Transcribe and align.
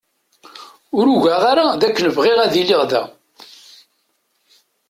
Ur 0.97 1.05
ugaɣ 1.13 1.41
ara 1.51 1.65
dakken 1.81 2.07
bɣiɣ 2.17 2.37
ad 2.41 2.53
iliɣ 2.61 2.81
da. 2.91 3.03